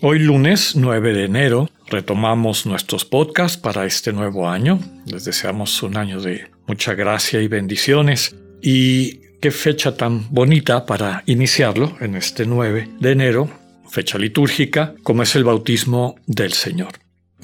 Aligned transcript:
Hoy 0.00 0.20
lunes 0.20 0.76
9 0.76 1.12
de 1.12 1.24
enero 1.24 1.68
retomamos 1.88 2.66
nuestros 2.66 3.04
podcasts 3.04 3.58
para 3.58 3.84
este 3.84 4.12
nuevo 4.12 4.48
año. 4.48 4.78
Les 5.06 5.24
deseamos 5.24 5.82
un 5.82 5.96
año 5.96 6.20
de 6.20 6.46
mucha 6.68 6.94
gracia 6.94 7.42
y 7.42 7.48
bendiciones. 7.48 8.36
Y 8.62 9.18
qué 9.40 9.50
fecha 9.50 9.96
tan 9.96 10.32
bonita 10.32 10.86
para 10.86 11.24
iniciarlo 11.26 11.96
en 12.00 12.14
este 12.14 12.46
9 12.46 12.90
de 13.00 13.10
enero, 13.10 13.50
fecha 13.90 14.18
litúrgica, 14.18 14.94
como 15.02 15.24
es 15.24 15.34
el 15.34 15.42
bautismo 15.42 16.14
del 16.28 16.52
Señor. 16.52 16.92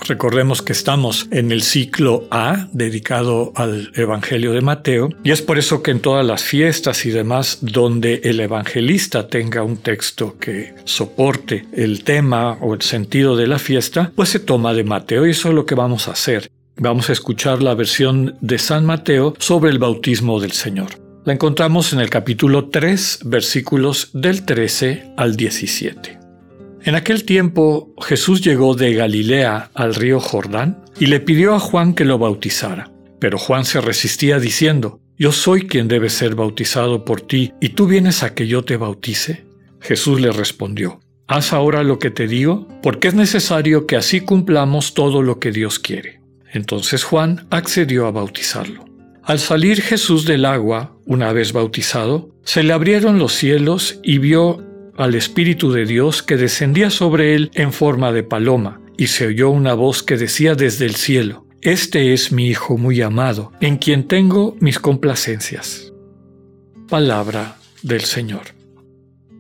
Recordemos 0.00 0.60
que 0.60 0.72
estamos 0.72 1.28
en 1.30 1.52
el 1.52 1.62
ciclo 1.62 2.26
A 2.30 2.68
dedicado 2.72 3.52
al 3.54 3.92
Evangelio 3.94 4.52
de 4.52 4.60
Mateo 4.60 5.10
y 5.22 5.30
es 5.30 5.40
por 5.40 5.58
eso 5.58 5.82
que 5.82 5.92
en 5.92 6.00
todas 6.00 6.26
las 6.26 6.42
fiestas 6.42 7.06
y 7.06 7.10
demás 7.10 7.58
donde 7.60 8.20
el 8.24 8.40
evangelista 8.40 9.28
tenga 9.28 9.62
un 9.62 9.76
texto 9.76 10.36
que 10.38 10.74
soporte 10.84 11.66
el 11.72 12.02
tema 12.02 12.58
o 12.60 12.74
el 12.74 12.82
sentido 12.82 13.36
de 13.36 13.46
la 13.46 13.58
fiesta, 13.58 14.12
pues 14.14 14.30
se 14.30 14.40
toma 14.40 14.74
de 14.74 14.84
Mateo 14.84 15.26
y 15.26 15.30
eso 15.30 15.48
es 15.48 15.54
lo 15.54 15.64
que 15.64 15.74
vamos 15.74 16.08
a 16.08 16.12
hacer. 16.12 16.50
Vamos 16.76 17.08
a 17.08 17.12
escuchar 17.12 17.62
la 17.62 17.74
versión 17.74 18.36
de 18.40 18.58
San 18.58 18.84
Mateo 18.84 19.34
sobre 19.38 19.70
el 19.70 19.78
bautismo 19.78 20.40
del 20.40 20.52
Señor. 20.52 20.88
La 21.24 21.32
encontramos 21.32 21.92
en 21.92 22.00
el 22.00 22.10
capítulo 22.10 22.68
3, 22.68 23.20
versículos 23.24 24.10
del 24.12 24.44
13 24.44 25.14
al 25.16 25.36
17. 25.36 26.23
En 26.84 26.94
aquel 26.96 27.24
tiempo 27.24 27.94
Jesús 27.98 28.42
llegó 28.42 28.74
de 28.74 28.92
Galilea 28.92 29.70
al 29.72 29.94
río 29.94 30.20
Jordán 30.20 30.84
y 31.00 31.06
le 31.06 31.18
pidió 31.18 31.54
a 31.54 31.58
Juan 31.58 31.94
que 31.94 32.04
lo 32.04 32.18
bautizara. 32.18 32.92
Pero 33.18 33.38
Juan 33.38 33.64
se 33.64 33.80
resistía 33.80 34.38
diciendo, 34.38 35.00
Yo 35.16 35.32
soy 35.32 35.66
quien 35.66 35.88
debe 35.88 36.10
ser 36.10 36.34
bautizado 36.34 37.06
por 37.06 37.22
ti, 37.22 37.54
¿y 37.58 37.70
tú 37.70 37.86
vienes 37.86 38.22
a 38.22 38.34
que 38.34 38.46
yo 38.46 38.66
te 38.66 38.76
bautice? 38.76 39.46
Jesús 39.80 40.20
le 40.20 40.30
respondió, 40.30 41.00
Haz 41.26 41.54
ahora 41.54 41.82
lo 41.82 41.98
que 41.98 42.10
te 42.10 42.28
digo, 42.28 42.68
porque 42.82 43.08
es 43.08 43.14
necesario 43.14 43.86
que 43.86 43.96
así 43.96 44.20
cumplamos 44.20 44.92
todo 44.92 45.22
lo 45.22 45.40
que 45.40 45.52
Dios 45.52 45.78
quiere. 45.78 46.20
Entonces 46.52 47.02
Juan 47.02 47.46
accedió 47.48 48.06
a 48.06 48.10
bautizarlo. 48.10 48.84
Al 49.22 49.38
salir 49.38 49.80
Jesús 49.80 50.26
del 50.26 50.44
agua, 50.44 50.98
una 51.06 51.32
vez 51.32 51.54
bautizado, 51.54 52.28
se 52.42 52.62
le 52.62 52.74
abrieron 52.74 53.18
los 53.18 53.32
cielos 53.32 54.00
y 54.02 54.18
vio 54.18 54.62
al 54.96 55.14
Espíritu 55.14 55.72
de 55.72 55.86
Dios 55.86 56.22
que 56.22 56.36
descendía 56.36 56.90
sobre 56.90 57.34
él 57.34 57.50
en 57.54 57.72
forma 57.72 58.12
de 58.12 58.22
paloma, 58.22 58.80
y 58.96 59.08
se 59.08 59.26
oyó 59.26 59.50
una 59.50 59.74
voz 59.74 60.02
que 60.02 60.16
decía 60.16 60.54
desde 60.54 60.86
el 60.86 60.94
cielo, 60.94 61.46
Este 61.60 62.12
es 62.12 62.30
mi 62.30 62.48
Hijo 62.48 62.76
muy 62.76 63.00
amado, 63.00 63.52
en 63.60 63.76
quien 63.78 64.06
tengo 64.06 64.56
mis 64.60 64.78
complacencias. 64.78 65.92
Palabra 66.88 67.56
del 67.82 68.02
Señor. 68.02 68.42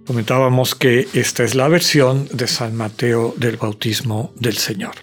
Comentábamos 0.06 0.74
que 0.74 1.08
esta 1.14 1.44
es 1.44 1.54
la 1.54 1.68
versión 1.68 2.28
de 2.32 2.46
San 2.46 2.76
Mateo 2.76 3.34
del 3.38 3.56
bautismo 3.56 4.34
del 4.36 4.54
Señor. 4.54 4.94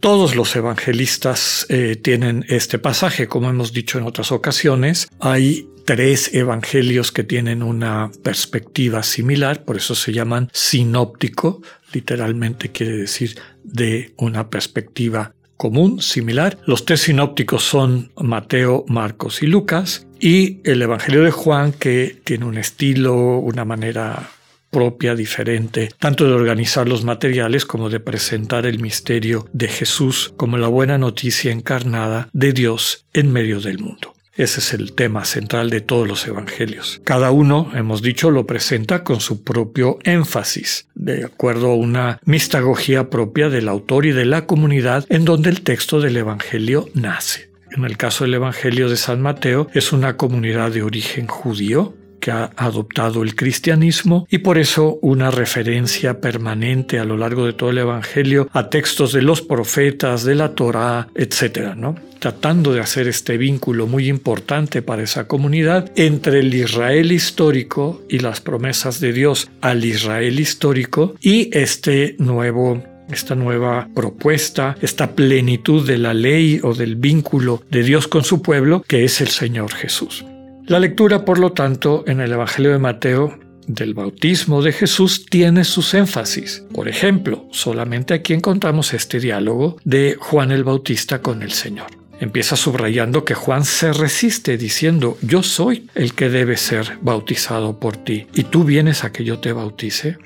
Todos 0.00 0.36
los 0.36 0.54
evangelistas 0.54 1.64
eh, 1.70 1.96
tienen 1.96 2.44
este 2.48 2.78
pasaje, 2.78 3.26
como 3.26 3.48
hemos 3.48 3.72
dicho 3.72 3.96
en 3.98 4.04
otras 4.04 4.32
ocasiones. 4.32 5.08
Hay 5.18 5.66
tres 5.84 6.34
evangelios 6.34 7.12
que 7.12 7.24
tienen 7.24 7.62
una 7.62 8.10
perspectiva 8.22 9.02
similar, 9.02 9.64
por 9.64 9.76
eso 9.76 9.94
se 9.94 10.12
llaman 10.12 10.48
sinóptico, 10.52 11.62
literalmente 11.92 12.70
quiere 12.70 12.96
decir 12.96 13.38
de 13.62 14.12
una 14.16 14.50
perspectiva 14.50 15.34
común, 15.56 16.00
similar. 16.02 16.58
Los 16.66 16.84
tres 16.84 17.02
sinópticos 17.02 17.62
son 17.62 18.12
Mateo, 18.20 18.84
Marcos 18.88 19.42
y 19.42 19.46
Lucas, 19.46 20.06
y 20.18 20.60
el 20.64 20.82
Evangelio 20.82 21.22
de 21.22 21.30
Juan, 21.30 21.72
que 21.72 22.20
tiene 22.24 22.46
un 22.46 22.58
estilo, 22.58 23.38
una 23.38 23.64
manera 23.64 24.30
propia, 24.70 25.14
diferente, 25.14 25.90
tanto 26.00 26.26
de 26.26 26.32
organizar 26.32 26.88
los 26.88 27.04
materiales 27.04 27.64
como 27.64 27.90
de 27.90 28.00
presentar 28.00 28.66
el 28.66 28.80
misterio 28.80 29.48
de 29.52 29.68
Jesús 29.68 30.32
como 30.36 30.58
la 30.58 30.66
buena 30.66 30.98
noticia 30.98 31.52
encarnada 31.52 32.28
de 32.32 32.52
Dios 32.52 33.06
en 33.12 33.32
medio 33.32 33.60
del 33.60 33.78
mundo. 33.78 34.13
Ese 34.36 34.58
es 34.58 34.74
el 34.74 34.94
tema 34.94 35.24
central 35.24 35.70
de 35.70 35.80
todos 35.80 36.08
los 36.08 36.26
evangelios. 36.26 37.00
Cada 37.04 37.30
uno, 37.30 37.70
hemos 37.74 38.02
dicho, 38.02 38.30
lo 38.30 38.46
presenta 38.46 39.04
con 39.04 39.20
su 39.20 39.44
propio 39.44 39.98
énfasis, 40.02 40.88
de 40.96 41.24
acuerdo 41.24 41.70
a 41.70 41.76
una 41.76 42.18
mistagogía 42.24 43.10
propia 43.10 43.48
del 43.48 43.68
autor 43.68 44.06
y 44.06 44.12
de 44.12 44.24
la 44.24 44.46
comunidad 44.46 45.06
en 45.08 45.24
donde 45.24 45.50
el 45.50 45.62
texto 45.62 46.00
del 46.00 46.16
evangelio 46.16 46.88
nace. 46.94 47.54
En 47.76 47.84
el 47.84 47.96
caso 47.96 48.22
del 48.22 48.34
Evangelio 48.34 48.88
de 48.88 48.96
San 48.96 49.20
Mateo, 49.20 49.68
es 49.74 49.92
una 49.92 50.16
comunidad 50.16 50.70
de 50.70 50.82
origen 50.82 51.26
judío 51.26 51.94
que 52.24 52.30
ha 52.30 52.52
adoptado 52.56 53.22
el 53.22 53.36
cristianismo 53.36 54.26
y 54.30 54.38
por 54.38 54.56
eso 54.56 54.98
una 55.02 55.30
referencia 55.30 56.22
permanente 56.22 56.98
a 56.98 57.04
lo 57.04 57.18
largo 57.18 57.44
de 57.44 57.52
todo 57.52 57.68
el 57.68 57.76
Evangelio 57.76 58.48
a 58.54 58.70
textos 58.70 59.12
de 59.12 59.20
los 59.20 59.42
profetas, 59.42 60.24
de 60.24 60.34
la 60.34 60.54
Torá, 60.54 61.08
etc. 61.14 61.74
¿no? 61.76 61.96
Tratando 62.20 62.72
de 62.72 62.80
hacer 62.80 63.08
este 63.08 63.36
vínculo 63.36 63.86
muy 63.86 64.08
importante 64.08 64.80
para 64.80 65.02
esa 65.02 65.28
comunidad 65.28 65.92
entre 65.96 66.38
el 66.38 66.54
Israel 66.54 67.12
histórico 67.12 68.02
y 68.08 68.20
las 68.20 68.40
promesas 68.40 69.00
de 69.00 69.12
Dios 69.12 69.50
al 69.60 69.84
Israel 69.84 70.40
histórico 70.40 71.16
y 71.20 71.50
este 71.54 72.16
nuevo 72.18 72.82
esta 73.12 73.34
nueva 73.34 73.86
propuesta, 73.94 74.78
esta 74.80 75.14
plenitud 75.14 75.86
de 75.86 75.98
la 75.98 76.14
ley 76.14 76.58
o 76.62 76.72
del 76.72 76.96
vínculo 76.96 77.62
de 77.70 77.82
Dios 77.82 78.08
con 78.08 78.24
su 78.24 78.40
pueblo, 78.40 78.82
que 78.88 79.04
es 79.04 79.20
el 79.20 79.28
Señor 79.28 79.74
Jesús. 79.74 80.24
La 80.66 80.80
lectura, 80.80 81.26
por 81.26 81.38
lo 81.38 81.52
tanto, 81.52 82.04
en 82.06 82.20
el 82.20 82.32
Evangelio 82.32 82.72
de 82.72 82.78
Mateo 82.78 83.38
del 83.66 83.92
bautismo 83.92 84.62
de 84.62 84.72
Jesús 84.72 85.26
tiene 85.26 85.62
sus 85.62 85.92
énfasis. 85.92 86.64
Por 86.72 86.88
ejemplo, 86.88 87.46
solamente 87.50 88.14
aquí 88.14 88.32
encontramos 88.32 88.94
este 88.94 89.20
diálogo 89.20 89.76
de 89.84 90.16
Juan 90.18 90.52
el 90.52 90.64
Bautista 90.64 91.20
con 91.20 91.42
el 91.42 91.52
Señor. 91.52 91.88
Empieza 92.18 92.56
subrayando 92.56 93.26
que 93.26 93.34
Juan 93.34 93.66
se 93.66 93.92
resiste 93.92 94.56
diciendo, 94.56 95.18
yo 95.20 95.42
soy 95.42 95.86
el 95.94 96.14
que 96.14 96.30
debe 96.30 96.56
ser 96.56 96.96
bautizado 97.02 97.78
por 97.78 97.98
ti, 97.98 98.26
y 98.34 98.44
tú 98.44 98.64
vienes 98.64 99.04
a 99.04 99.12
que 99.12 99.22
yo 99.24 99.40
te 99.40 99.52
bautice. 99.52 100.16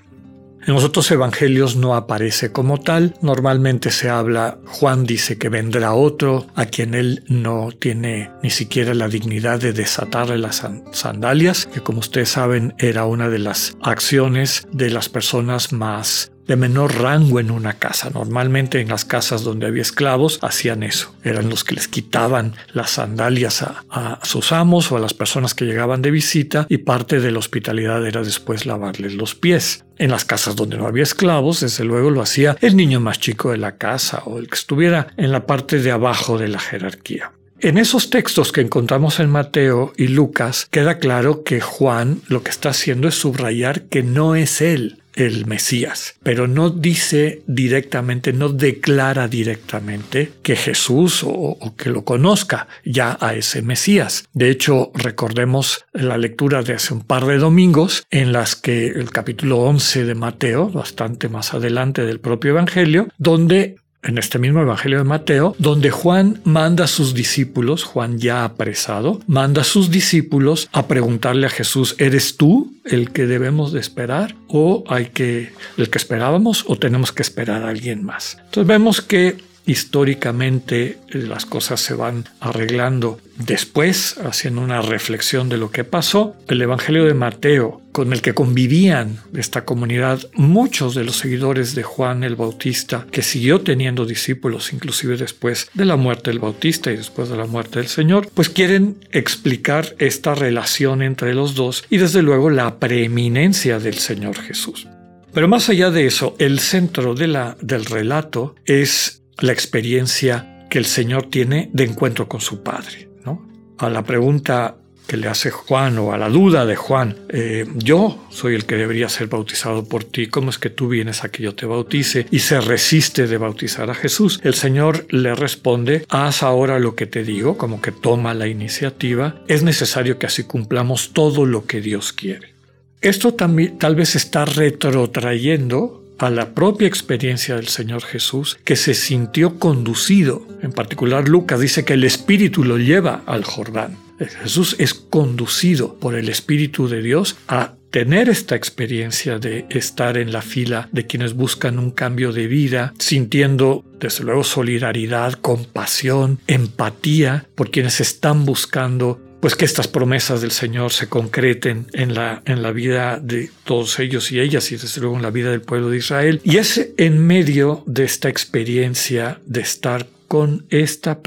En 0.66 0.74
los 0.74 0.84
otros 0.84 1.10
evangelios 1.10 1.76
no 1.76 1.94
aparece 1.94 2.52
como 2.52 2.78
tal. 2.78 3.14
Normalmente 3.22 3.90
se 3.90 4.10
habla, 4.10 4.58
Juan 4.66 5.04
dice 5.04 5.38
que 5.38 5.48
vendrá 5.48 5.94
otro 5.94 6.46
a 6.54 6.66
quien 6.66 6.94
él 6.94 7.24
no 7.28 7.70
tiene 7.78 8.30
ni 8.42 8.50
siquiera 8.50 8.94
la 8.94 9.08
dignidad 9.08 9.60
de 9.60 9.72
desatarle 9.72 10.38
las 10.38 10.64
sandalias, 10.92 11.66
que 11.66 11.80
como 11.80 12.00
ustedes 12.00 12.30
saben 12.30 12.74
era 12.78 13.06
una 13.06 13.28
de 13.28 13.38
las 13.38 13.76
acciones 13.82 14.66
de 14.72 14.90
las 14.90 15.08
personas 15.08 15.72
más 15.72 16.32
de 16.48 16.56
menor 16.56 16.96
rango 16.96 17.38
en 17.38 17.52
una 17.52 17.74
casa. 17.74 18.10
Normalmente 18.10 18.80
en 18.80 18.88
las 18.88 19.04
casas 19.04 19.44
donde 19.44 19.66
había 19.66 19.82
esclavos 19.82 20.38
hacían 20.42 20.82
eso. 20.82 21.14
Eran 21.22 21.48
los 21.50 21.62
que 21.62 21.74
les 21.74 21.86
quitaban 21.86 22.54
las 22.72 22.90
sandalias 22.90 23.62
a, 23.62 24.18
sus 24.24 24.50
amos 24.50 24.90
o 24.90 24.96
a 24.96 25.00
las 25.00 25.14
personas 25.14 25.54
que 25.54 25.66
llegaban 25.66 26.02
de 26.02 26.10
visita 26.10 26.66
y 26.68 26.78
parte 26.78 27.20
de 27.20 27.30
la 27.30 27.38
hospitalidad 27.38 28.04
era 28.04 28.22
después 28.22 28.66
lavarles 28.66 29.14
los 29.14 29.34
pies. 29.34 29.84
En 29.98 30.10
las 30.10 30.24
casas 30.24 30.56
donde 30.56 30.78
no 30.78 30.86
había 30.86 31.02
esclavos, 31.02 31.60
desde 31.60 31.84
luego 31.84 32.10
lo 32.10 32.22
hacía 32.22 32.56
el 32.60 32.76
niño 32.76 33.00
más 33.00 33.20
chico 33.20 33.50
de 33.50 33.58
la 33.58 33.76
casa 33.76 34.22
o 34.24 34.38
el 34.38 34.48
que 34.48 34.54
estuviera 34.54 35.08
en 35.16 35.32
la 35.32 35.46
parte 35.46 35.80
de 35.80 35.90
abajo 35.90 36.38
de 36.38 36.48
la 36.48 36.60
jerarquía. 36.60 37.32
En 37.60 37.76
esos 37.76 38.08
textos 38.08 38.52
que 38.52 38.60
encontramos 38.60 39.18
en 39.18 39.28
Mateo 39.28 39.92
y 39.96 40.06
Lucas 40.06 40.68
queda 40.70 40.98
claro 40.98 41.42
que 41.42 41.60
Juan 41.60 42.20
lo 42.28 42.44
que 42.44 42.50
está 42.50 42.68
haciendo 42.68 43.08
es 43.08 43.16
subrayar 43.16 43.82
que 43.82 44.04
no 44.04 44.36
es 44.36 44.60
él 44.60 45.02
el 45.18 45.46
Mesías, 45.46 46.14
pero 46.22 46.46
no 46.46 46.70
dice 46.70 47.42
directamente, 47.46 48.32
no 48.32 48.48
declara 48.48 49.26
directamente 49.26 50.32
que 50.42 50.54
Jesús 50.54 51.22
o, 51.24 51.74
que 51.76 51.90
lo 51.90 52.04
conozca 52.04 52.68
ya 52.84 53.18
a 53.20 53.34
ese 53.34 53.60
Mesías. 53.62 54.28
De 54.32 54.48
hecho, 54.48 54.92
recordemos 54.94 55.84
la 55.92 56.16
lectura 56.16 56.62
de 56.62 56.74
hace 56.74 56.94
un 56.94 57.02
par 57.02 57.26
de 57.26 57.38
domingos 57.38 58.06
en 58.10 58.32
las 58.32 58.54
que 58.54 58.86
el 58.86 59.10
capítulo 59.10 59.58
11 59.58 60.04
de 60.04 60.14
Mateo, 60.14 60.70
bastante 60.70 61.28
más 61.28 61.52
adelante 61.52 62.04
del 62.04 62.20
propio 62.20 62.52
Evangelio, 62.52 63.08
donde 63.18 63.76
en 64.02 64.18
este 64.18 64.38
mismo 64.38 64.60
Evangelio 64.60 64.98
de 64.98 65.04
Mateo, 65.04 65.54
donde 65.58 65.90
Juan 65.90 66.40
manda 66.44 66.84
a 66.84 66.88
sus 66.88 67.14
discípulos, 67.14 67.84
Juan 67.84 68.18
ya 68.18 68.44
apresado, 68.44 69.20
manda 69.26 69.62
a 69.62 69.64
sus 69.64 69.90
discípulos 69.90 70.68
a 70.72 70.86
preguntarle 70.86 71.46
a 71.46 71.50
Jesús, 71.50 71.96
¿eres 71.98 72.36
tú 72.36 72.72
el 72.84 73.10
que 73.10 73.26
debemos 73.26 73.72
de 73.72 73.80
esperar 73.80 74.34
o 74.46 74.84
hay 74.88 75.06
que 75.06 75.52
el 75.76 75.90
que 75.90 75.98
esperábamos 75.98 76.64
o 76.68 76.76
tenemos 76.76 77.12
que 77.12 77.22
esperar 77.22 77.64
a 77.64 77.68
alguien 77.68 78.04
más? 78.04 78.38
Entonces 78.38 78.66
vemos 78.66 79.02
que 79.02 79.47
históricamente 79.68 80.96
las 81.10 81.44
cosas 81.44 81.80
se 81.80 81.92
van 81.92 82.24
arreglando 82.40 83.20
después, 83.36 84.16
haciendo 84.24 84.62
una 84.62 84.80
reflexión 84.80 85.50
de 85.50 85.58
lo 85.58 85.70
que 85.70 85.84
pasó. 85.84 86.34
El 86.48 86.62
Evangelio 86.62 87.04
de 87.04 87.12
Mateo, 87.12 87.82
con 87.92 88.14
el 88.14 88.22
que 88.22 88.32
convivían 88.32 89.20
esta 89.36 89.66
comunidad 89.66 90.20
muchos 90.32 90.94
de 90.94 91.04
los 91.04 91.16
seguidores 91.16 91.74
de 91.74 91.82
Juan 91.82 92.24
el 92.24 92.34
Bautista, 92.34 93.06
que 93.10 93.20
siguió 93.20 93.60
teniendo 93.60 94.06
discípulos 94.06 94.72
inclusive 94.72 95.18
después 95.18 95.68
de 95.74 95.84
la 95.84 95.96
muerte 95.96 96.30
del 96.30 96.38
Bautista 96.38 96.90
y 96.90 96.96
después 96.96 97.28
de 97.28 97.36
la 97.36 97.46
muerte 97.46 97.80
del 97.80 97.88
Señor, 97.88 98.30
pues 98.32 98.48
quieren 98.48 98.96
explicar 99.12 99.94
esta 99.98 100.34
relación 100.34 101.02
entre 101.02 101.34
los 101.34 101.54
dos 101.54 101.84
y 101.90 101.98
desde 101.98 102.22
luego 102.22 102.48
la 102.48 102.78
preeminencia 102.78 103.78
del 103.78 103.98
Señor 103.98 104.40
Jesús. 104.40 104.88
Pero 105.34 105.46
más 105.46 105.68
allá 105.68 105.90
de 105.90 106.06
eso, 106.06 106.34
el 106.38 106.58
centro 106.58 107.14
de 107.14 107.26
la, 107.26 107.56
del 107.60 107.84
relato 107.84 108.54
es 108.64 109.18
la 109.40 109.52
experiencia 109.52 110.66
que 110.68 110.78
el 110.78 110.84
Señor 110.84 111.26
tiene 111.30 111.70
de 111.72 111.84
encuentro 111.84 112.28
con 112.28 112.40
su 112.40 112.62
Padre. 112.62 113.08
¿no? 113.24 113.46
A 113.78 113.88
la 113.88 114.04
pregunta 114.04 114.76
que 115.06 115.16
le 115.16 115.28
hace 115.28 115.50
Juan 115.50 115.96
o 115.98 116.12
a 116.12 116.18
la 116.18 116.28
duda 116.28 116.66
de 116.66 116.76
Juan, 116.76 117.16
eh, 117.30 117.66
yo 117.74 118.26
soy 118.28 118.54
el 118.54 118.66
que 118.66 118.76
debería 118.76 119.08
ser 119.08 119.28
bautizado 119.28 119.88
por 119.88 120.04
ti, 120.04 120.26
¿cómo 120.26 120.50
es 120.50 120.58
que 120.58 120.68
tú 120.68 120.88
vienes 120.88 121.24
a 121.24 121.30
que 121.30 121.42
yo 121.42 121.54
te 121.54 121.64
bautice? 121.64 122.26
Y 122.30 122.40
se 122.40 122.60
resiste 122.60 123.26
de 123.26 123.38
bautizar 123.38 123.88
a 123.88 123.94
Jesús. 123.94 124.38
El 124.44 124.52
Señor 124.52 125.06
le 125.08 125.34
responde, 125.34 126.04
haz 126.10 126.42
ahora 126.42 126.78
lo 126.78 126.94
que 126.94 127.06
te 127.06 127.24
digo, 127.24 127.56
como 127.56 127.80
que 127.80 127.90
toma 127.90 128.34
la 128.34 128.48
iniciativa, 128.48 129.42
es 129.48 129.62
necesario 129.62 130.18
que 130.18 130.26
así 130.26 130.44
cumplamos 130.44 131.14
todo 131.14 131.46
lo 131.46 131.64
que 131.64 131.80
Dios 131.80 132.12
quiere. 132.12 132.52
Esto 133.00 133.32
también 133.32 133.78
tal 133.78 133.94
vez 133.94 134.14
está 134.14 134.44
retrotrayendo 134.44 135.97
a 136.18 136.30
la 136.30 136.54
propia 136.54 136.88
experiencia 136.88 137.56
del 137.56 137.68
Señor 137.68 138.02
Jesús, 138.02 138.58
que 138.64 138.76
se 138.76 138.94
sintió 138.94 139.58
conducido. 139.58 140.46
En 140.62 140.72
particular, 140.72 141.28
Lucas 141.28 141.60
dice 141.60 141.84
que 141.84 141.94
el 141.94 142.04
Espíritu 142.04 142.64
lo 142.64 142.78
lleva 142.78 143.22
al 143.26 143.44
Jordán. 143.44 143.96
Jesús 144.18 144.74
es 144.78 144.94
conducido 144.94 145.94
por 145.94 146.16
el 146.16 146.28
Espíritu 146.28 146.88
de 146.88 147.02
Dios 147.02 147.36
a 147.46 147.74
tener 147.90 148.28
esta 148.28 148.54
experiencia 148.54 149.38
de 149.38 149.66
estar 149.70 150.18
en 150.18 150.32
la 150.32 150.42
fila 150.42 150.88
de 150.92 151.06
quienes 151.06 151.34
buscan 151.34 151.78
un 151.78 151.90
cambio 151.90 152.32
de 152.32 152.46
vida, 152.46 152.92
sintiendo 152.98 153.84
desde 153.98 154.24
luego 154.24 154.44
solidaridad, 154.44 155.34
compasión, 155.34 156.38
empatía 156.46 157.46
por 157.54 157.70
quienes 157.70 158.00
están 158.00 158.44
buscando 158.44 159.20
pues 159.40 159.54
que 159.54 159.64
estas 159.64 159.88
promesas 159.88 160.40
del 160.40 160.50
Señor 160.50 160.92
se 160.92 161.08
concreten 161.08 161.86
en 161.92 162.14
la, 162.14 162.42
en 162.44 162.62
la 162.62 162.72
vida 162.72 163.18
de 163.20 163.50
todos 163.64 163.98
ellos 163.98 164.32
y 164.32 164.40
ellas 164.40 164.70
y 164.72 164.76
desde 164.76 165.00
luego 165.00 165.16
en 165.16 165.22
la 165.22 165.30
vida 165.30 165.50
del 165.50 165.62
pueblo 165.62 165.90
de 165.90 165.98
Israel. 165.98 166.40
Y 166.44 166.56
es 166.56 166.90
en 166.96 167.24
medio 167.26 167.82
de 167.86 168.04
esta 168.04 168.28
experiencia 168.28 169.40
de 169.46 169.60
estar 169.60 170.06
con 170.28 170.66
esta 170.68 171.18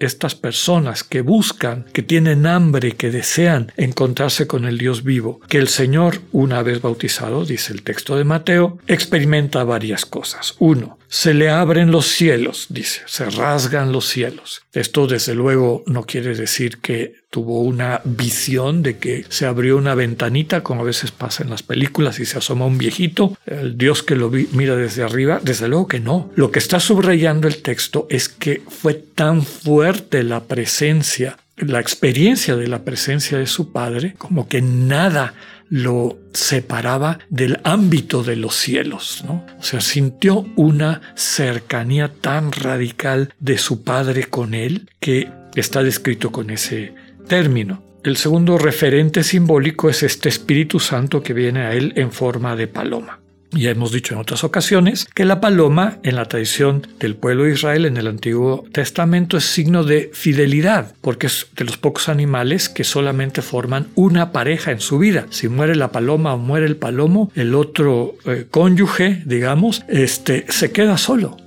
estas 0.00 0.34
personas 0.34 1.04
que 1.04 1.20
buscan, 1.20 1.84
que 1.92 2.02
tienen 2.02 2.46
hambre, 2.46 2.92
que 2.92 3.10
desean 3.10 3.70
encontrarse 3.76 4.46
con 4.46 4.64
el 4.64 4.78
Dios 4.78 5.04
vivo, 5.04 5.40
que 5.48 5.58
el 5.58 5.68
Señor, 5.68 6.20
una 6.32 6.62
vez 6.62 6.80
bautizado, 6.80 7.44
dice 7.44 7.74
el 7.74 7.82
texto 7.82 8.16
de 8.16 8.24
Mateo, 8.24 8.78
experimenta 8.86 9.62
varias 9.62 10.06
cosas. 10.06 10.56
Uno, 10.58 10.98
se 11.08 11.34
le 11.34 11.50
abren 11.50 11.90
los 11.90 12.06
cielos, 12.06 12.66
dice, 12.68 13.02
se 13.06 13.28
rasgan 13.30 13.92
los 13.92 14.08
cielos. 14.08 14.62
Esto 14.72 15.06
desde 15.06 15.34
luego 15.34 15.84
no 15.86 16.04
quiere 16.04 16.34
decir 16.34 16.78
que 16.78 17.14
tuvo 17.30 17.60
una 17.60 18.00
visión 18.04 18.82
de 18.82 18.98
que 18.98 19.24
se 19.28 19.46
abrió 19.46 19.76
una 19.76 19.94
ventanita, 19.94 20.62
como 20.62 20.82
a 20.82 20.84
veces 20.84 21.10
pasa 21.10 21.42
en 21.42 21.50
las 21.50 21.62
películas, 21.62 22.18
y 22.18 22.26
se 22.26 22.38
asoma 22.38 22.66
un 22.66 22.78
viejito, 22.78 23.36
el 23.46 23.76
Dios 23.76 24.02
que 24.02 24.16
lo 24.16 24.30
mira 24.30 24.76
desde 24.76 25.02
arriba, 25.02 25.40
desde 25.42 25.68
luego 25.68 25.86
que 25.86 26.00
no. 26.00 26.30
Lo 26.34 26.50
que 26.50 26.58
está 26.58 26.80
subrayando 26.80 27.46
el 27.46 27.62
texto 27.62 28.06
es 28.10 28.28
que 28.28 28.62
fue 28.68 28.94
tan 28.94 29.42
fuerte 29.42 30.22
la 30.22 30.44
presencia, 30.44 31.38
la 31.56 31.80
experiencia 31.80 32.56
de 32.56 32.68
la 32.68 32.82
presencia 32.84 33.38
de 33.38 33.46
su 33.46 33.72
Padre, 33.72 34.14
como 34.18 34.48
que 34.48 34.62
nada 34.62 35.34
lo 35.68 36.18
separaba 36.32 37.18
del 37.28 37.60
ámbito 37.64 38.22
de 38.22 38.36
los 38.36 38.54
cielos. 38.54 39.24
¿no? 39.26 39.44
O 39.58 39.62
sea, 39.62 39.80
sintió 39.80 40.46
una 40.56 41.00
cercanía 41.14 42.12
tan 42.20 42.52
radical 42.52 43.32
de 43.40 43.58
su 43.58 43.82
padre 43.82 44.24
con 44.24 44.54
él 44.54 44.90
que 45.00 45.30
está 45.54 45.82
descrito 45.82 46.30
con 46.30 46.50
ese 46.50 46.94
término. 47.26 47.82
El 48.04 48.16
segundo 48.16 48.56
referente 48.56 49.24
simbólico 49.24 49.90
es 49.90 50.02
este 50.02 50.28
Espíritu 50.28 50.78
Santo 50.78 51.22
que 51.22 51.32
viene 51.32 51.60
a 51.60 51.72
él 51.72 51.92
en 51.96 52.12
forma 52.12 52.54
de 52.54 52.68
paloma. 52.68 53.20
Ya 53.56 53.70
hemos 53.70 53.90
dicho 53.90 54.12
en 54.12 54.20
otras 54.20 54.44
ocasiones 54.44 55.06
que 55.14 55.24
la 55.24 55.40
paloma 55.40 55.98
en 56.02 56.16
la 56.16 56.26
tradición 56.26 56.86
del 57.00 57.16
pueblo 57.16 57.44
de 57.44 57.52
Israel 57.52 57.86
en 57.86 57.96
el 57.96 58.06
Antiguo 58.06 58.66
Testamento 58.70 59.38
es 59.38 59.44
signo 59.44 59.82
de 59.82 60.10
fidelidad, 60.12 60.94
porque 61.00 61.28
es 61.28 61.46
de 61.56 61.64
los 61.64 61.78
pocos 61.78 62.10
animales 62.10 62.68
que 62.68 62.84
solamente 62.84 63.40
forman 63.40 63.88
una 63.94 64.30
pareja 64.30 64.72
en 64.72 64.80
su 64.80 64.98
vida. 64.98 65.26
Si 65.30 65.48
muere 65.48 65.74
la 65.74 65.90
paloma 65.90 66.34
o 66.34 66.38
muere 66.38 66.66
el 66.66 66.76
palomo, 66.76 67.32
el 67.34 67.54
otro 67.54 68.16
eh, 68.26 68.46
cónyuge, 68.50 69.22
digamos, 69.24 69.84
este, 69.88 70.44
se 70.50 70.70
queda 70.70 70.98
solo. 70.98 71.38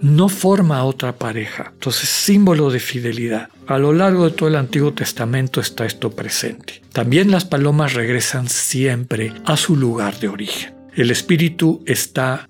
No 0.00 0.28
forma 0.28 0.84
otra 0.84 1.16
pareja. 1.16 1.72
Entonces, 1.74 2.08
símbolo 2.08 2.70
de 2.70 2.78
fidelidad. 2.78 3.48
A 3.66 3.78
lo 3.78 3.92
largo 3.92 4.26
de 4.26 4.30
todo 4.30 4.48
el 4.48 4.56
Antiguo 4.56 4.94
Testamento 4.94 5.60
está 5.60 5.84
esto 5.84 6.12
presente. 6.12 6.82
También 6.92 7.30
las 7.30 7.44
palomas 7.44 7.94
regresan 7.94 8.48
siempre 8.48 9.32
a 9.44 9.56
su 9.56 9.76
lugar 9.76 10.18
de 10.20 10.28
origen. 10.28 10.77
El 10.98 11.12
Espíritu 11.12 11.84
está 11.86 12.48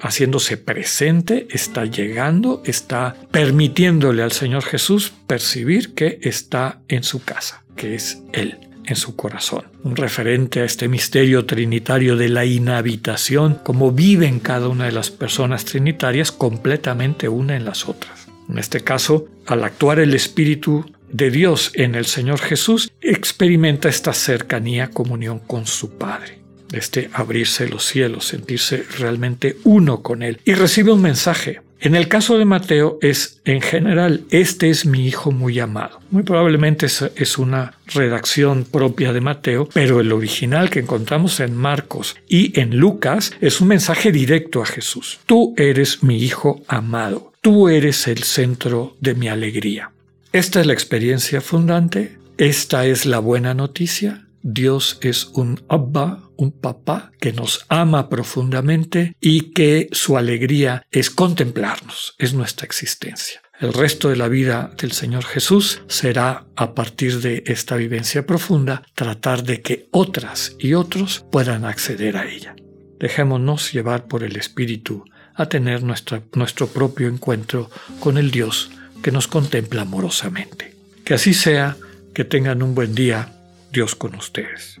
haciéndose 0.00 0.56
presente, 0.56 1.46
está 1.50 1.84
llegando, 1.84 2.62
está 2.64 3.14
permitiéndole 3.30 4.22
al 4.22 4.32
Señor 4.32 4.62
Jesús 4.62 5.12
percibir 5.26 5.92
que 5.92 6.18
está 6.22 6.80
en 6.88 7.02
su 7.02 7.22
casa, 7.22 7.62
que 7.76 7.94
es 7.94 8.22
Él, 8.32 8.56
en 8.86 8.96
su 8.96 9.16
corazón. 9.16 9.64
Un 9.82 9.96
referente 9.96 10.60
a 10.60 10.64
este 10.64 10.88
misterio 10.88 11.44
trinitario 11.44 12.16
de 12.16 12.30
la 12.30 12.46
inhabitación, 12.46 13.58
como 13.62 13.92
viven 13.92 14.40
cada 14.40 14.68
una 14.68 14.86
de 14.86 14.92
las 14.92 15.10
personas 15.10 15.66
trinitarias 15.66 16.32
completamente 16.32 17.28
una 17.28 17.54
en 17.54 17.66
las 17.66 17.86
otras. 17.86 18.28
En 18.48 18.56
este 18.56 18.80
caso, 18.80 19.28
al 19.46 19.62
actuar 19.62 19.98
el 19.98 20.14
Espíritu 20.14 20.90
de 21.12 21.30
Dios 21.30 21.70
en 21.74 21.94
el 21.94 22.06
Señor 22.06 22.38
Jesús, 22.38 22.90
experimenta 23.02 23.90
esta 23.90 24.14
cercanía, 24.14 24.88
comunión 24.88 25.38
con 25.40 25.66
su 25.66 25.98
Padre 25.98 26.39
este 26.72 27.10
abrirse 27.12 27.68
los 27.68 27.84
cielos, 27.84 28.26
sentirse 28.26 28.84
realmente 28.98 29.56
uno 29.64 30.02
con 30.02 30.22
Él. 30.22 30.40
Y 30.44 30.54
recibe 30.54 30.92
un 30.92 31.02
mensaje. 31.02 31.60
En 31.82 31.94
el 31.94 32.08
caso 32.08 32.36
de 32.36 32.44
Mateo 32.44 32.98
es, 33.00 33.40
en 33.46 33.62
general, 33.62 34.24
este 34.28 34.68
es 34.68 34.84
mi 34.84 35.06
hijo 35.06 35.32
muy 35.32 35.58
amado. 35.60 36.00
Muy 36.10 36.22
probablemente 36.24 36.86
es, 36.86 37.38
una 37.38 37.72
redacción 37.86 38.64
propia 38.64 39.14
de 39.14 39.22
Mateo, 39.22 39.66
pero 39.72 40.00
el 40.00 40.12
original 40.12 40.68
que 40.68 40.80
encontramos 40.80 41.40
en 41.40 41.56
Marcos 41.56 42.16
y 42.28 42.58
en 42.60 42.76
Lucas 42.76 43.32
es 43.40 43.62
un 43.62 43.68
mensaje 43.68 44.12
directo 44.12 44.60
a 44.60 44.66
Jesús. 44.66 45.20
Tú 45.24 45.54
eres 45.56 46.02
mi 46.02 46.18
hijo 46.18 46.62
amado. 46.68 47.32
Tú 47.40 47.70
eres 47.70 48.06
el 48.08 48.24
centro 48.24 48.94
de 49.00 49.14
mi 49.14 49.28
alegría. 49.28 49.90
Esta 50.32 50.60
es 50.60 50.66
la 50.66 50.74
experiencia 50.74 51.40
fundante. 51.40 52.18
Esta 52.36 52.84
es 52.84 53.06
la 53.06 53.20
buena 53.20 53.54
noticia. 53.54 54.26
Dios 54.42 54.98
es 55.00 55.30
un 55.32 55.62
Abba, 55.68 56.20
un 56.40 56.52
papá 56.52 57.12
que 57.20 57.32
nos 57.34 57.66
ama 57.68 58.08
profundamente 58.08 59.14
y 59.20 59.52
que 59.52 59.88
su 59.92 60.16
alegría 60.16 60.86
es 60.90 61.10
contemplarnos, 61.10 62.14
es 62.18 62.32
nuestra 62.32 62.64
existencia. 62.64 63.42
El 63.60 63.74
resto 63.74 64.08
de 64.08 64.16
la 64.16 64.28
vida 64.28 64.72
del 64.80 64.92
Señor 64.92 65.24
Jesús 65.26 65.82
será, 65.86 66.46
a 66.56 66.74
partir 66.74 67.20
de 67.20 67.44
esta 67.46 67.76
vivencia 67.76 68.24
profunda, 68.24 68.82
tratar 68.94 69.44
de 69.44 69.60
que 69.60 69.88
otras 69.90 70.56
y 70.58 70.72
otros 70.72 71.26
puedan 71.30 71.66
acceder 71.66 72.16
a 72.16 72.26
ella. 72.26 72.56
Dejémonos 72.98 73.72
llevar 73.72 74.06
por 74.06 74.24
el 74.24 74.36
Espíritu 74.36 75.04
a 75.34 75.46
tener 75.46 75.82
nuestro 75.82 76.66
propio 76.68 77.08
encuentro 77.08 77.70
con 78.00 78.16
el 78.16 78.30
Dios 78.30 78.70
que 79.02 79.12
nos 79.12 79.28
contempla 79.28 79.82
amorosamente. 79.82 80.74
Que 81.04 81.14
así 81.14 81.34
sea, 81.34 81.76
que 82.14 82.24
tengan 82.24 82.62
un 82.62 82.74
buen 82.74 82.94
día 82.94 83.30
Dios 83.70 83.94
con 83.94 84.14
ustedes. 84.14 84.80